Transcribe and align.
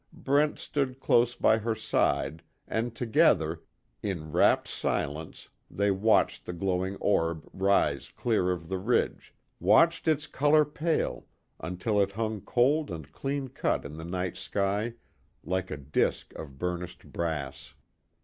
Brent 0.13 0.57
stood 0.57 0.99
close 0.99 1.35
by 1.35 1.59
her 1.59 1.75
side, 1.75 2.41
and 2.67 2.95
together, 2.95 3.61
in 4.01 4.31
wrapt 4.31 4.67
silence 4.67 5.49
they 5.69 5.91
watched 5.91 6.43
the 6.45 6.53
glowing 6.53 6.95
orb 6.95 7.47
rise 7.53 8.09
clear 8.09 8.49
of 8.49 8.67
the 8.67 8.79
ridge, 8.79 9.31
watched 9.59 10.07
its 10.07 10.25
color 10.25 10.65
pale 10.65 11.27
until 11.59 12.01
it 12.01 12.13
hung 12.13 12.41
cold 12.41 12.89
and 12.89 13.11
clean 13.11 13.49
cut 13.49 13.85
in 13.85 13.97
the 13.97 14.03
night 14.03 14.37
sky 14.37 14.95
like 15.43 15.69
a 15.69 15.77
disk 15.77 16.33
of 16.33 16.57
burnished 16.57 17.11
brass. 17.13 17.75